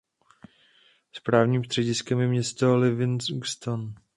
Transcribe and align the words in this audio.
Správním 1.11 1.63
střediskem 1.63 2.19
je 2.19 2.27
město 2.27 2.75
Livingston. 2.77 3.93